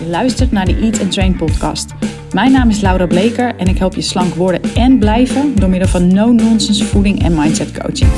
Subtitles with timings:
[0.00, 1.90] Je luistert naar de Eat and Train podcast.
[2.32, 5.88] Mijn naam is Laura Bleker en ik help je slank worden en blijven door middel
[5.88, 8.10] van no-nonsense voeding en mindset coaching.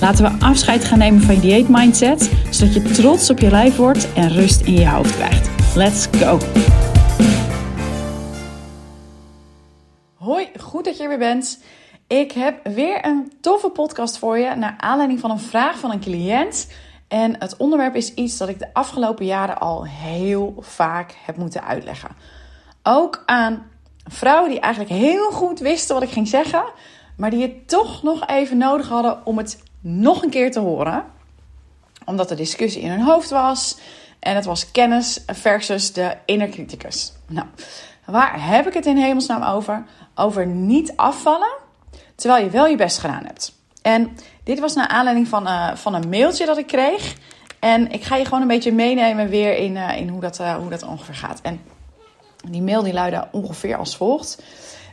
[0.00, 3.76] Laten we afscheid gaan nemen van je dieet mindset, zodat je trots op je lijf
[3.76, 5.76] wordt en rust in je hoofd krijgt.
[5.76, 6.38] Let's go!
[10.14, 11.62] Hoi, goed dat je er weer bent.
[12.06, 16.00] Ik heb weer een toffe podcast voor je naar aanleiding van een vraag van een
[16.00, 16.68] cliënt.
[17.12, 21.64] En het onderwerp is iets dat ik de afgelopen jaren al heel vaak heb moeten
[21.64, 22.10] uitleggen.
[22.82, 23.70] Ook aan
[24.04, 26.64] vrouwen die eigenlijk heel goed wisten wat ik ging zeggen,
[27.16, 31.04] maar die het toch nog even nodig hadden om het nog een keer te horen.
[32.04, 33.78] Omdat de discussie in hun hoofd was
[34.18, 37.12] en het was kennis versus de inner criticus.
[37.28, 37.46] Nou,
[38.06, 39.84] waar heb ik het in hemelsnaam over?
[40.14, 41.52] Over niet afvallen
[42.14, 43.61] terwijl je wel je best gedaan hebt.
[43.82, 47.16] En dit was naar aanleiding van, uh, van een mailtje dat ik kreeg.
[47.58, 50.54] En ik ga je gewoon een beetje meenemen weer in, uh, in hoe, dat, uh,
[50.54, 51.40] hoe dat ongeveer gaat.
[51.40, 51.60] En
[52.50, 54.42] die mail die luidde ongeveer als volgt.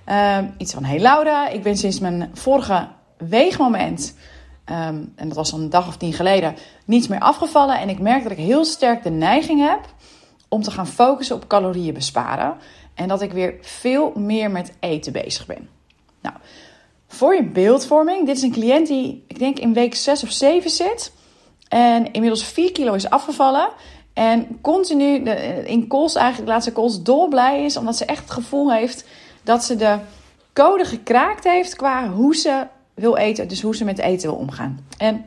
[0.05, 2.87] Ehm, iets van, hey Laura, ik ben sinds mijn vorige
[3.17, 4.15] weegmoment...
[4.71, 7.79] Um, en dat was een dag of tien geleden, niets meer afgevallen.
[7.79, 9.79] En ik merk dat ik heel sterk de neiging heb
[10.47, 12.55] om te gaan focussen op calorieën besparen.
[12.93, 15.69] En dat ik weer veel meer met eten bezig ben.
[17.11, 20.69] Voor je beeldvorming, dit is een cliënt die, ik denk, in week 6 of 7
[20.69, 21.11] zit.
[21.67, 23.69] En inmiddels 4 kilo is afgevallen.
[24.13, 25.15] En continu
[25.65, 27.77] in kools eigenlijk, laatste kools dolblij is.
[27.77, 29.05] Omdat ze echt het gevoel heeft
[29.43, 29.97] dat ze de
[30.53, 33.47] code gekraakt heeft qua hoe ze wil eten.
[33.47, 34.85] Dus hoe ze met eten wil omgaan.
[34.97, 35.25] En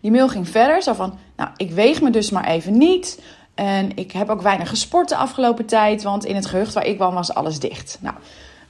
[0.00, 0.82] die mail ging verder.
[0.82, 3.20] Zo van, nou, ik weeg me dus maar even niet.
[3.54, 6.02] En ik heb ook weinig gesport de afgelopen tijd.
[6.02, 7.98] Want in het gehucht waar ik woon was alles dicht.
[8.00, 8.14] Nou,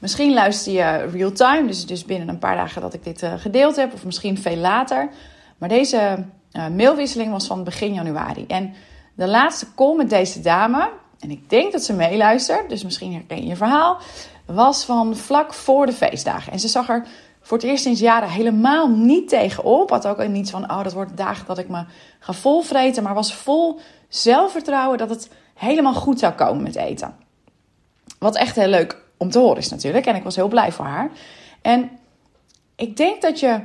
[0.01, 3.33] Misschien luister je real time, dus, dus binnen een paar dagen dat ik dit uh,
[3.37, 5.09] gedeeld heb, of misschien veel later.
[5.59, 8.45] Maar deze uh, mailwisseling was van begin januari.
[8.47, 8.75] En
[9.15, 13.37] de laatste call met deze dame, en ik denk dat ze meeluistert, dus misschien herken
[13.37, 13.99] je je verhaal,
[14.47, 16.53] was van vlak voor de feestdagen.
[16.53, 17.07] En ze zag er
[17.41, 19.91] voor het eerst sinds jaren helemaal niet tegenop.
[19.91, 21.85] Had ook niets van, oh, dat wordt dagen dat ik me
[22.19, 23.03] ga volvreten.
[23.03, 27.17] Maar was vol zelfvertrouwen dat het helemaal goed zou komen met eten.
[28.19, 30.07] Wat echt heel leuk om te horen is natuurlijk.
[30.07, 31.11] En ik was heel blij voor haar.
[31.63, 31.91] En
[32.77, 33.61] ik denk dat je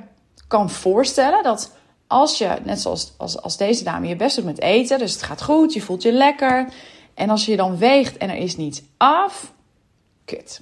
[0.47, 1.71] kan voorstellen dat
[2.07, 5.23] als je, net zoals als, als deze dame, je best doet met eten, dus het
[5.23, 6.69] gaat goed, je voelt je lekker.
[7.13, 9.53] En als je dan weegt en er is niets af,
[10.25, 10.61] kut.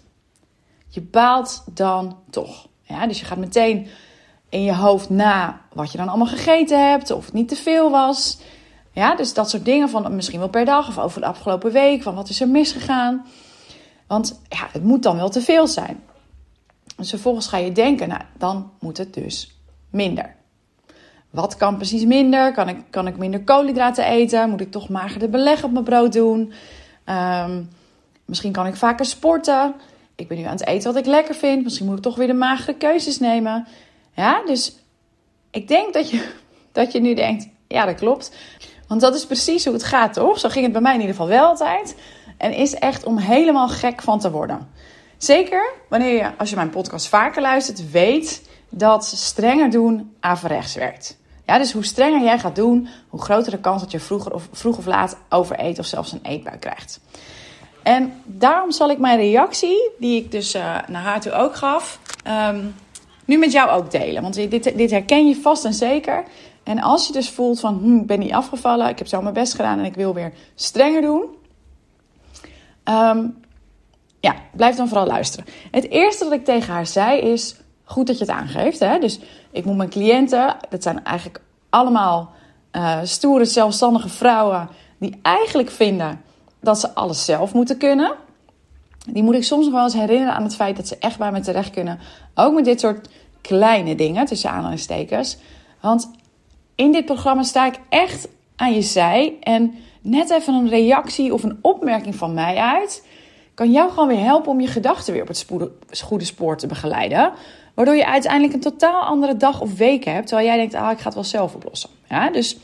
[0.88, 2.68] Je baalt dan toch.
[2.82, 3.88] Ja, dus je gaat meteen
[4.50, 7.92] in je hoofd na wat je dan allemaal gegeten hebt, of het niet te veel
[7.92, 8.38] was.
[8.92, 12.02] Ja, dus dat soort dingen van misschien wel per dag of over de afgelopen week,
[12.02, 13.26] van wat is er misgegaan.
[14.14, 16.04] Want ja, het moet dan wel te veel zijn.
[16.98, 19.60] Dus vervolgens ga je denken, nou, dan moet het dus
[19.90, 20.36] minder.
[21.30, 22.52] Wat kan precies minder?
[22.52, 24.50] Kan ik, kan ik minder koolhydraten eten?
[24.50, 26.54] Moet ik toch magerder beleg op mijn brood doen?
[27.06, 27.70] Um,
[28.26, 29.74] misschien kan ik vaker sporten.
[30.16, 31.64] Ik ben nu aan het eten wat ik lekker vind.
[31.64, 33.68] Misschien moet ik toch weer de magere keuzes nemen.
[34.16, 34.76] Ja, dus
[35.52, 36.32] ik denk dat je,
[36.72, 38.36] dat je nu denkt, ja, dat klopt.
[38.88, 40.40] Want dat is precies hoe het gaat, toch?
[40.40, 41.96] Zo ging het bij mij in ieder geval wel altijd.
[42.44, 44.70] En is echt om helemaal gek van te worden.
[45.18, 51.18] Zeker wanneer je, als je mijn podcast vaker luistert, weet dat strenger doen averechts werkt.
[51.46, 54.48] Ja, dus hoe strenger jij gaat doen, hoe groter de kans dat je vroeger of,
[54.52, 57.00] vroeg of laat overeet of zelfs een eetbui krijgt.
[57.84, 62.00] En daarom zal ik mijn reactie, die ik dus uh, naar haar toe ook gaf,
[62.50, 62.76] um,
[63.26, 64.22] nu met jou ook delen.
[64.22, 66.24] Want dit, dit herken je vast en zeker.
[66.64, 69.34] En als je dus voelt van, hm, ik ben niet afgevallen, ik heb zo mijn
[69.34, 71.42] best gedaan en ik wil weer strenger doen,
[72.90, 73.42] Um,
[74.20, 75.46] ja, blijf dan vooral luisteren.
[75.72, 78.80] Het eerste wat ik tegen haar zei is: goed dat je het aangeeft.
[78.80, 79.00] Hè?
[79.00, 79.20] Dus
[79.52, 82.32] ik moet mijn cliënten, dat zijn eigenlijk allemaal
[82.72, 86.22] uh, stoere, zelfstandige vrouwen die eigenlijk vinden
[86.60, 88.16] dat ze alles zelf moeten kunnen.
[89.10, 91.32] Die moet ik soms nog wel eens herinneren aan het feit dat ze echt bij
[91.32, 92.00] me terecht kunnen.
[92.36, 93.10] Ook met dit soort
[93.42, 95.38] kleine dingen, tussen aanhalingstekens.
[95.82, 96.12] Want
[96.76, 99.38] in dit programma sta ik echt aan je zij.
[99.42, 103.08] En net even een reactie of een opmerking van mij uit,
[103.54, 107.34] kan jou gewoon weer helpen om je gedachten weer op het goede spoor te begeleiden.
[107.74, 110.98] Waardoor je uiteindelijk een totaal andere dag of week hebt, terwijl jij denkt, ah, ik
[110.98, 111.90] ga het wel zelf oplossen.
[112.10, 112.58] Ja, dus,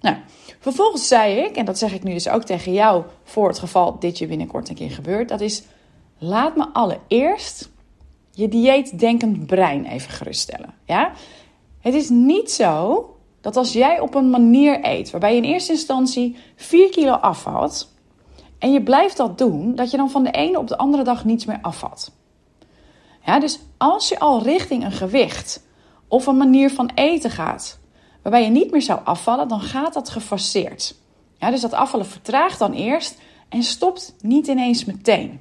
[0.00, 0.16] nou,
[0.58, 3.98] vervolgens zei ik, en dat zeg ik nu dus ook tegen jou voor het geval
[3.98, 5.62] dit je binnenkort een keer gebeurt, dat is,
[6.18, 7.70] laat me allereerst
[8.30, 10.74] je dieetdenkend brein even geruststellen.
[10.84, 11.12] Ja?
[11.80, 13.15] Het is niet zo
[13.46, 17.92] dat als jij op een manier eet waarbij je in eerste instantie 4 kilo afvalt
[18.58, 21.24] en je blijft dat doen, dat je dan van de ene op de andere dag
[21.24, 22.12] niets meer afvalt.
[23.24, 25.66] Ja, dus als je al richting een gewicht
[26.08, 27.78] of een manier van eten gaat
[28.22, 30.94] waarbij je niet meer zou afvallen, dan gaat dat gefaseerd.
[31.38, 35.40] Ja, dus dat afvallen vertraagt dan eerst en stopt niet ineens meteen.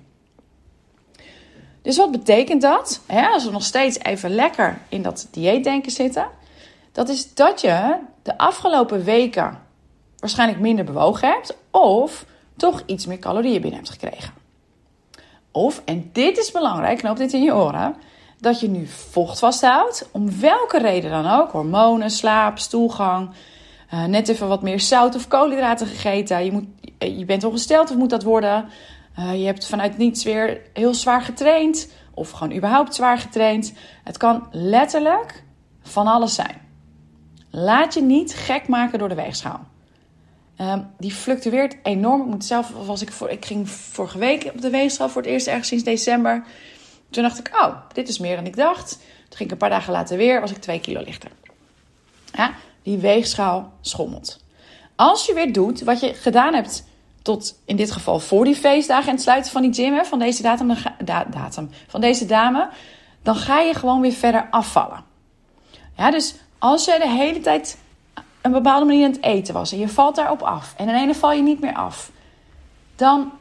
[1.81, 3.01] Dus wat betekent dat?
[3.33, 6.27] als we nog steeds even lekker in dat dieetdenken zitten,
[6.95, 9.57] dat is dat je de afgelopen weken
[10.19, 12.25] waarschijnlijk minder bewogen hebt of
[12.57, 14.33] toch iets meer calorieën binnen hebt gekregen.
[15.51, 17.95] Of, en dit is belangrijk, knoop dit in je oren,
[18.39, 23.29] dat je nu vocht vasthoudt, om welke reden dan ook, hormonen, slaap, stoelgang,
[23.93, 26.65] uh, net even wat meer zout of koolhydraten gegeten, je, moet,
[26.99, 28.69] je bent ongesteld of moet dat worden,
[29.19, 33.73] uh, je hebt vanuit niets weer heel zwaar getraind of gewoon überhaupt zwaar getraind.
[34.03, 35.43] Het kan letterlijk
[35.81, 36.64] van alles zijn.
[37.57, 39.65] Laat je niet gek maken door de weegschaal.
[40.61, 42.21] Um, die fluctueert enorm.
[42.21, 45.31] Ik moet zelf, was ik, voor, ik ging vorige week op de weegschaal voor het
[45.31, 46.43] eerst ergens sinds december.
[47.09, 48.89] Toen dacht ik, oh, dit is meer dan ik dacht.
[48.89, 51.31] Toen ging ik een paar dagen later weer, was ik twee kilo lichter.
[52.31, 52.53] Ja,
[52.83, 54.43] die weegschaal schommelt.
[54.95, 56.87] Als je weer doet wat je gedaan hebt
[57.21, 60.19] tot in dit geval voor die feestdagen en het sluiten van die gym, hè, van
[60.19, 60.75] deze datum,
[61.29, 62.69] datum, van deze dame,
[63.23, 65.03] dan ga je gewoon weer verder afvallen.
[65.97, 66.35] Ja, dus
[66.65, 67.77] als je de hele tijd
[68.41, 71.15] een bepaalde manier aan het eten was en je valt daarop af en in ene
[71.15, 72.11] val je niet meer af,
[72.95, 73.31] dan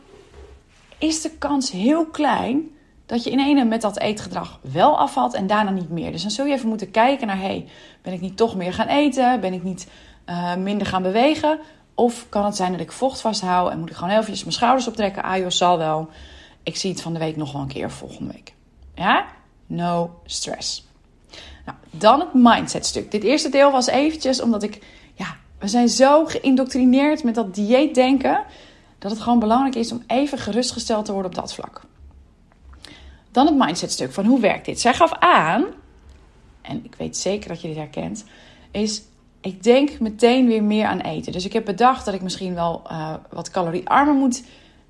[0.98, 2.68] is de kans heel klein
[3.06, 6.12] dat je in ene met dat eetgedrag wel afvalt en daarna niet meer.
[6.12, 7.68] Dus dan zul je even moeten kijken naar, hey,
[8.02, 9.40] ben ik niet toch meer gaan eten?
[9.40, 9.88] Ben ik niet
[10.26, 11.58] uh, minder gaan bewegen?
[11.94, 14.88] Of kan het zijn dat ik vocht vasthoud en moet ik gewoon eventjes mijn schouders
[14.88, 15.22] optrekken?
[15.22, 16.08] Ah joh, zal wel.
[16.62, 18.54] Ik zie het van de week nog wel een keer volgende week.
[18.94, 19.24] Ja?
[19.66, 20.86] No stress.
[21.64, 23.10] Nou, dan het mindset stuk.
[23.10, 24.78] Dit eerste deel was eventjes omdat ik,
[25.14, 28.42] ja, we zijn zo geïndoctrineerd met dat dieetdenken,
[28.98, 31.82] dat het gewoon belangrijk is om even gerustgesteld te worden op dat vlak.
[33.30, 34.80] Dan het mindset stuk van hoe werkt dit?
[34.80, 35.64] Zij gaf aan,
[36.62, 38.24] en ik weet zeker dat je dit herkent,
[38.70, 39.02] is
[39.40, 41.32] ik denk meteen weer meer aan eten.
[41.32, 44.42] Dus ik heb bedacht dat ik misschien wel uh, wat caloriearmer moet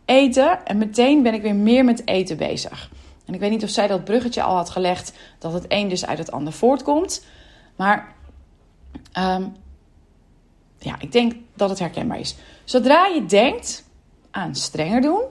[0.05, 0.67] eten.
[0.67, 2.91] En meteen ben ik weer meer met eten bezig.
[3.25, 6.07] En ik weet niet of zij dat bruggetje al had gelegd dat het een dus
[6.07, 7.25] uit het ander voortkomt.
[7.77, 8.15] Maar
[9.19, 9.57] um,
[10.79, 12.37] ja, ik denk dat het herkenbaar is.
[12.65, 13.85] Zodra je denkt
[14.31, 15.23] aan strenger doen,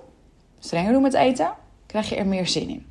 [0.59, 1.53] strenger doen met eten,
[1.85, 2.85] krijg je er meer zin in.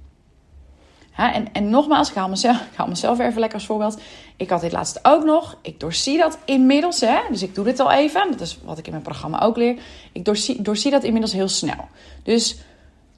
[1.17, 4.01] En, en nogmaals, ik haal, mezelf, ik haal mezelf even lekker als voorbeeld.
[4.37, 5.59] Ik had dit laatst ook nog.
[5.63, 7.01] Ik doorzie dat inmiddels.
[7.01, 7.21] Hè?
[7.31, 8.31] Dus ik doe dit al even.
[8.31, 9.79] Dat is wat ik in mijn programma ook leer.
[10.13, 11.89] Ik doorzie, doorzie dat inmiddels heel snel.
[12.23, 12.57] Dus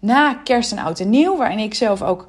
[0.05, 2.27] na kerst en oud en nieuw, waarin ik zelf ook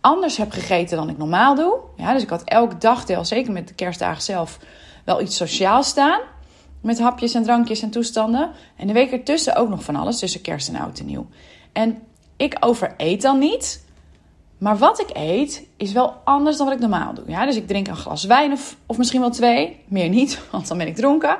[0.00, 1.78] anders heb gegeten dan ik normaal doe.
[1.96, 4.58] Ja, dus ik had elk dagdeel, zeker met de kerstdagen zelf,
[5.04, 6.20] wel iets sociaals staan.
[6.80, 8.50] Met hapjes en drankjes en toestanden.
[8.76, 11.26] En de week ertussen ook nog van alles, tussen kerst en oud en nieuw.
[11.72, 12.02] En
[12.36, 13.84] ik overeet dan niet.
[14.58, 17.24] Maar wat ik eet is wel anders dan wat ik normaal doe.
[17.26, 17.46] Ja?
[17.46, 19.80] Dus ik drink een glas wijn of, of misschien wel twee.
[19.86, 21.36] Meer niet, want dan ben ik dronken.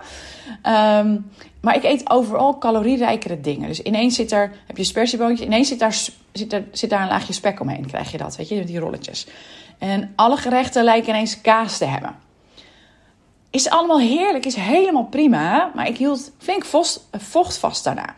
[0.66, 1.30] Um,
[1.60, 3.68] maar ik eet overal calorierijkere dingen.
[3.68, 5.96] Dus ineens zit er, heb je spersieboontje, ineens zit daar,
[6.32, 7.86] zit, zit daar een laagje spek omheen.
[7.86, 9.26] Krijg je dat, weet je, met die rolletjes.
[9.78, 12.16] En alle gerechten lijken ineens kaas te hebben.
[13.50, 15.70] Is allemaal heerlijk, is helemaal prima.
[15.74, 16.64] Maar ik hield flink
[17.10, 18.14] vocht vast daarna.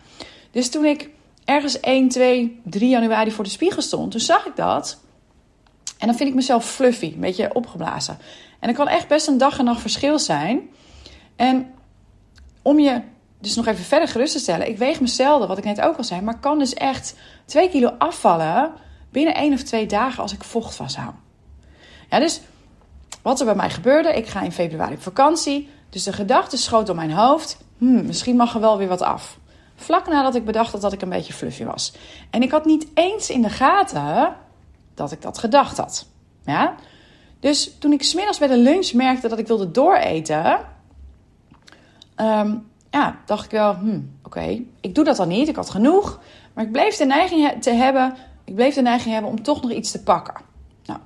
[0.51, 1.09] Dus toen ik
[1.45, 5.01] ergens 1, 2, 3 januari voor de spiegel stond, toen zag ik dat.
[5.99, 8.19] En dan vind ik mezelf fluffy, een beetje opgeblazen.
[8.61, 10.69] En dat kan echt best een dag en nacht verschil zijn.
[11.37, 11.71] En
[12.63, 13.01] om je
[13.41, 15.97] dus nog even verder gerust te stellen, ik weeg me zelden, wat ik net ook
[15.97, 17.15] al zei, maar kan dus echt
[17.45, 18.73] 2 kilo afvallen
[19.11, 21.15] binnen 1 of 2 dagen als ik vocht vasthoud.
[22.11, 22.41] Ja, dus
[23.23, 26.87] wat er bij mij gebeurde, ik ga in februari op vakantie, dus de gedachte schoot
[26.87, 29.39] door mijn hoofd, hmm, misschien mag er wel weer wat af.
[29.81, 31.93] Vlak nadat ik bedacht had dat ik een beetje fluffy was.
[32.31, 34.37] En ik had niet eens in de gaten
[34.95, 36.07] dat ik dat gedacht had.
[36.45, 36.75] Ja?
[37.41, 40.59] Dus toen ik smiddags bij de lunch merkte dat ik wilde dooreten,
[42.17, 46.21] um, ja, dacht ik wel, hmm, oké, ik doe dat dan niet, ik had genoeg.
[46.53, 49.71] Maar ik bleef de neiging te hebben, ik bleef de neiging hebben om toch nog
[49.71, 50.35] iets te pakken.
[50.85, 51.01] Nou,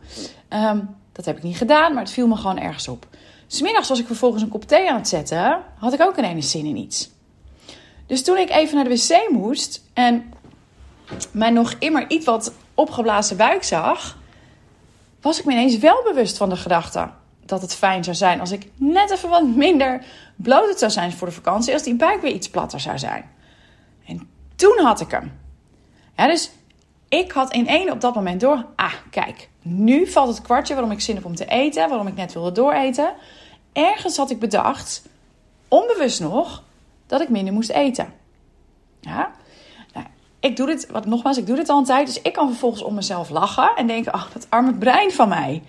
[0.49, 3.07] um, dat heb ik niet gedaan, maar het viel me gewoon ergens op.
[3.47, 6.66] Smiddags was ik vervolgens een kop thee aan het zetten, had ik ook ineens zin
[6.66, 7.11] in iets.
[8.06, 10.32] Dus toen ik even naar de wc moest en
[11.30, 14.18] mijn nog immer iets wat opgeblazen buik zag,
[15.20, 17.11] was ik me ineens wel bewust van de gedachte
[17.44, 20.04] dat het fijn zou zijn als ik net even wat minder
[20.37, 23.30] bloot zou zijn voor de vakantie, als die buik weer iets platter zou zijn.
[24.06, 25.32] En toen had ik hem.
[26.16, 26.50] Dus
[27.08, 30.92] ik had in één op dat moment door, ah, kijk, nu valt het kwartje waarom
[30.92, 33.14] ik zin heb om te eten, waarom ik net wilde dooreten.
[33.73, 35.02] Ergens had ik bedacht,
[35.68, 36.63] onbewust nog,
[37.18, 38.12] dat ik minder moest eten.
[39.00, 39.30] Ja?
[39.92, 40.06] Nou,
[40.40, 42.06] ik doe dit, wat nogmaals, ik doe dit al een tijd.
[42.06, 45.62] Dus ik kan vervolgens om mezelf lachen en denken: oh, dat arme brein van mij.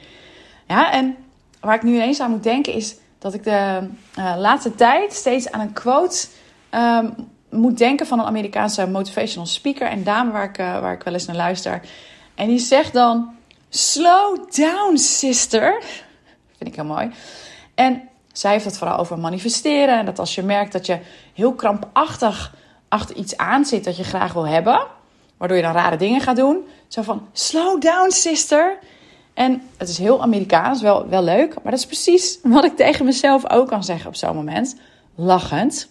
[0.67, 1.15] Ja, en
[1.59, 3.87] waar ik nu ineens aan moet denken is dat ik de
[4.19, 6.27] uh, laatste tijd steeds aan een quote
[6.71, 7.15] um,
[7.49, 11.25] moet denken van een Amerikaanse motivational speaker en dame waar ik, waar ik wel eens
[11.25, 11.81] naar luister.
[12.35, 13.35] En die zegt dan:
[13.69, 15.81] Slow down, sister.
[16.57, 17.11] Vind ik heel mooi.
[17.75, 19.99] En zij heeft het vooral over manifesteren.
[19.99, 20.99] En dat als je merkt dat je
[21.33, 22.55] heel krampachtig
[22.87, 24.87] achter iets aan zit dat je graag wil hebben,
[25.37, 26.65] waardoor je dan rare dingen gaat doen.
[26.87, 28.77] Zo van: Slow down, sister.
[29.33, 31.53] En het is heel Amerikaans, wel, wel leuk.
[31.53, 34.75] Maar dat is precies wat ik tegen mezelf ook kan zeggen op zo'n moment.
[35.15, 35.89] Lachend.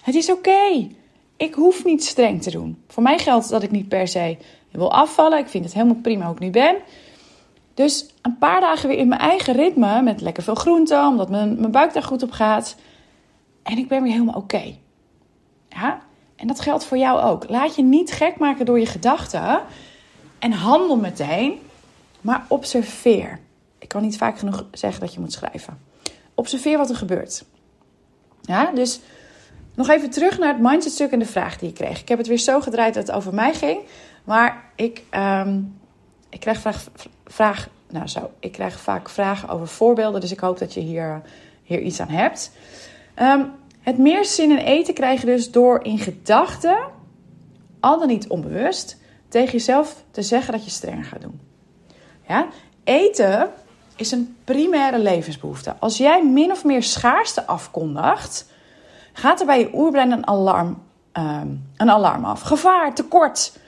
[0.00, 0.88] Het is oké.
[1.36, 2.82] Ik hoef niet streng te doen.
[2.88, 4.36] Voor mij geldt dat ik niet per se
[4.70, 5.38] wil afvallen.
[5.38, 6.76] Ik vind het helemaal prima hoe ik nu ben.
[7.74, 10.02] Dus een paar dagen weer in mijn eigen ritme.
[10.02, 12.76] Met lekker veel groenten, omdat mijn, mijn buik daar goed op gaat.
[13.62, 14.74] En ik ben weer helemaal oké.
[15.68, 16.00] Ja?
[16.36, 17.48] En dat geldt voor jou ook.
[17.48, 19.60] Laat je niet gek maken door je gedachten.
[20.38, 21.58] En handel meteen.
[22.20, 23.40] Maar observeer.
[23.78, 25.78] Ik kan niet vaak genoeg zeggen dat je moet schrijven.
[26.34, 27.44] Observeer wat er gebeurt.
[28.42, 29.00] Ja, dus
[29.74, 32.00] nog even terug naar het mindsetstuk en de vraag die ik kreeg.
[32.00, 33.80] Ik heb het weer zo gedraaid dat het over mij ging.
[34.24, 35.60] Maar ik, ehm,
[36.30, 36.86] ik krijg vraag,
[37.26, 40.20] vraag, nou zo, ik krijg vaak vragen over voorbeelden.
[40.20, 41.22] Dus ik hoop dat je hier,
[41.62, 42.52] hier iets aan hebt.
[43.16, 46.78] Um, het meer zin in eten krijg je dus door in gedachten,
[47.80, 48.96] al dan niet onbewust,
[49.28, 51.40] tegen jezelf te zeggen dat je strenger gaat doen.
[52.28, 52.48] Ja?
[52.84, 53.50] Eten
[53.96, 55.74] is een primaire levensbehoefte.
[55.78, 58.46] Als jij min of meer schaarste afkondigt,
[59.12, 60.82] gaat er bij je oerbrein een alarm,
[61.12, 62.40] um, een alarm af.
[62.40, 63.58] Gevaar, tekort.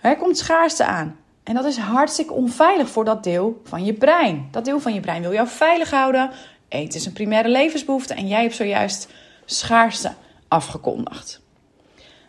[0.00, 1.16] Er komt schaarste aan.
[1.42, 4.48] En dat is hartstikke onveilig voor dat deel van je brein.
[4.50, 6.30] Dat deel van je brein wil jou veilig houden.
[6.68, 9.08] Eten is een primaire levensbehoefte en jij hebt zojuist
[9.44, 10.12] schaarste
[10.48, 11.40] afgekondigd.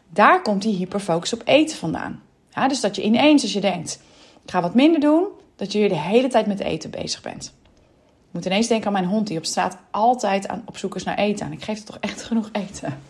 [0.09, 2.21] Daar komt die hyperfocus op eten vandaan.
[2.49, 3.99] Ja, dus dat je ineens, als je denkt,
[4.43, 7.53] ik ga wat minder doen, dat je de hele tijd met eten bezig bent.
[8.31, 11.03] Ik moet ineens denken aan mijn hond die op straat altijd aan, op zoek is
[11.03, 11.45] naar eten.
[11.45, 13.01] En ik geef er toch echt genoeg eten.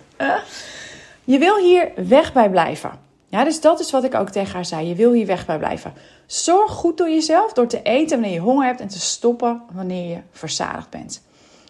[1.23, 2.91] Je wil hier weg bij blijven.
[3.31, 4.87] Ja, dus dat is wat ik ook tegen haar zei.
[4.87, 5.93] Je wil hier weg bij blijven.
[6.25, 10.09] Zorg goed door jezelf door te eten wanneer je honger hebt en te stoppen wanneer
[10.09, 11.23] je verzadigd bent.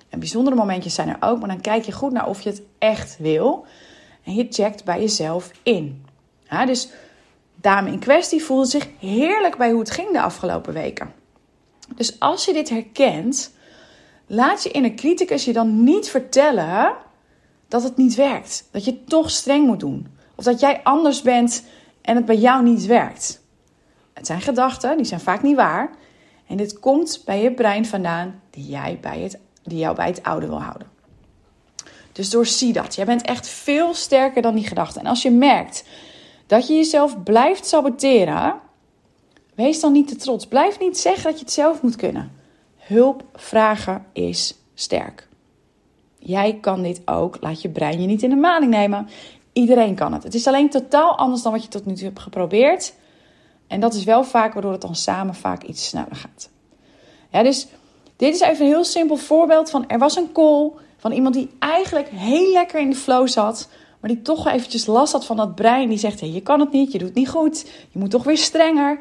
[0.10, 2.62] En bijzondere momentjes zijn er ook, maar dan kijk je goed naar of je het
[2.78, 3.66] echt wil.
[4.24, 6.06] En je checkt bij jezelf in.
[6.50, 6.90] Ja, dus
[7.56, 11.14] dame in kwestie voelde zich heerlijk bij hoe het ging de afgelopen weken.
[11.96, 13.54] Dus als je dit herkent,
[14.28, 16.94] laat je inner criticus je dan niet vertellen
[17.68, 18.68] dat het niet werkt.
[18.72, 20.20] Dat je toch streng moet doen.
[20.42, 21.64] Of dat jij anders bent
[22.02, 23.42] en het bij jou niet werkt.
[24.14, 25.90] Het zijn gedachten, die zijn vaak niet waar.
[26.48, 30.24] En dit komt bij je brein vandaan die, jij bij het, die jou bij het
[30.24, 30.88] oude wil houden.
[32.12, 32.96] Dus doorzie dat.
[32.96, 35.02] Jij bent echt veel sterker dan die gedachten.
[35.02, 35.84] En als je merkt
[36.48, 38.60] dat je jezelf blijft saboteren,
[39.56, 40.48] wees dan niet te trots.
[40.48, 42.32] Blijf niet zeggen dat je het zelf moet kunnen.
[42.78, 45.28] Hulp vragen is sterk.
[46.20, 47.38] Jij kan dit ook.
[47.40, 49.08] Laat je brein je niet in de maling nemen.
[49.54, 50.24] Iedereen kan het.
[50.24, 52.94] Het is alleen totaal anders dan wat je tot nu toe hebt geprobeerd.
[53.68, 56.50] En dat is wel vaak waardoor het dan samen vaak iets sneller gaat.
[57.32, 57.68] Dus
[58.16, 61.50] dit is even een heel simpel voorbeeld van er was een call van iemand die
[61.60, 65.56] eigenlijk heel lekker in de flow zat, maar die toch eventjes last had van dat
[65.56, 68.12] brein die zegt: hey, je kan het niet, je doet het niet goed, je moet
[68.12, 68.98] toch weer strenger.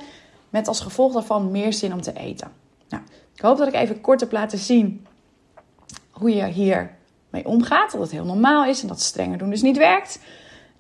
[0.49, 2.53] Met als gevolg daarvan meer zin om te eten.
[2.89, 3.03] Nou,
[3.35, 5.07] ik hoop dat ik even kort heb laten zien
[6.11, 6.97] hoe je hier
[7.31, 7.93] mee omgaat.
[7.93, 10.21] Dat het heel normaal is en dat strenger doen dus niet werkt.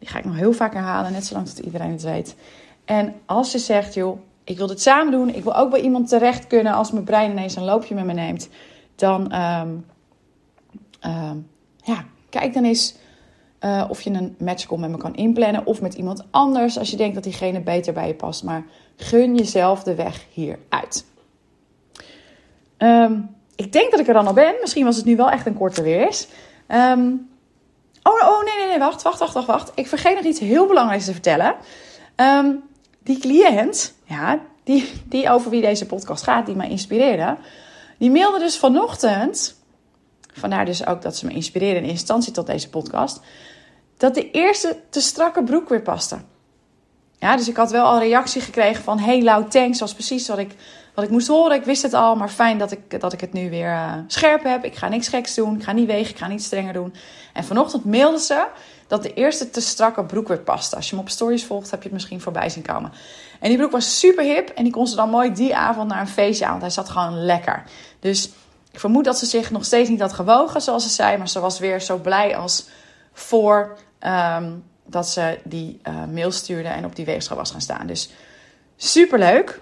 [0.01, 2.37] Die ga ik nog heel vaak herhalen, net zolang tot iedereen het weet.
[2.85, 5.35] En als je zegt, joh, ik wil dit samen doen.
[5.35, 8.13] Ik wil ook bij iemand terecht kunnen als mijn brein ineens een loopje met me
[8.13, 8.49] neemt.
[8.95, 9.87] Dan, um,
[11.83, 12.97] ja, kijk dan eens
[13.61, 15.67] uh, of je een matchcall met me kan inplannen.
[15.67, 18.45] Of met iemand anders als je denkt dat diegene beter bij je past.
[18.45, 18.65] Maar
[18.97, 21.05] gun jezelf de weg hieruit.
[22.79, 24.55] Um, ik denk dat ik er dan al ben.
[24.61, 26.25] Misschien was het nu wel echt een korte weer.
[28.03, 29.73] Oh, oh, nee, nee, nee, wacht, wacht, wacht, wacht.
[29.75, 31.55] Ik vergeet nog iets heel belangrijks te vertellen.
[32.17, 32.63] Um,
[33.03, 37.37] die cliënt, ja, die, die over wie deze podcast gaat, die mij inspireerde,
[37.99, 39.61] die mailde dus vanochtend,
[40.33, 43.21] vandaar dus ook dat ze me inspireerde in instantie tot deze podcast,
[43.97, 46.19] dat de eerste te strakke broek weer paste.
[47.19, 50.39] Ja, dus ik had wel al reactie gekregen van, hey Lau, thanks, was precies wat
[50.39, 50.55] ik
[50.95, 51.57] wat ik moest horen.
[51.57, 54.43] Ik wist het al, maar fijn dat ik, dat ik het nu weer uh, scherp
[54.43, 54.65] heb.
[54.65, 55.57] Ik ga niks geks doen.
[55.57, 56.11] Ik ga niet wegen.
[56.11, 56.95] Ik ga niet strenger doen.
[57.33, 58.47] En vanochtend mailde ze
[58.87, 60.77] dat de eerste te strakke broek weer paste.
[60.77, 62.93] Als je hem op stories volgt, heb je het misschien voorbij zien komen.
[63.41, 64.49] En die broek was super hip.
[64.49, 66.51] En die kon ze dan mooi die avond naar een feestje aan.
[66.51, 67.63] Want hij zat gewoon lekker.
[68.01, 68.31] Dus
[68.73, 71.17] ik vermoed dat ze zich nog steeds niet had gewogen, zoals ze zei.
[71.17, 72.69] Maar ze was weer zo blij als
[73.13, 77.87] voor um, dat ze die uh, mail stuurde en op die weegschaal was gaan staan.
[77.87, 78.11] Dus
[78.77, 79.61] super leuk.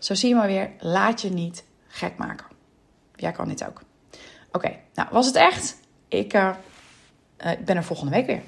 [0.00, 2.46] Zo zie je maar weer, laat je niet gek maken.
[3.14, 3.82] Jij kan dit ook.
[4.52, 5.80] Oké, nou was het echt?
[6.08, 6.54] Ik uh,
[7.38, 8.42] ben er volgende week weer.